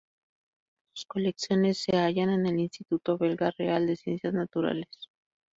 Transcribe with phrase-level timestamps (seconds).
[0.95, 4.87] Sus colecciones se hallan en el Instituto belga Real de Ciencias Naturales.